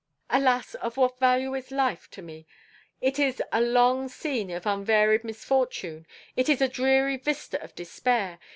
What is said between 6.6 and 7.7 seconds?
dreary vista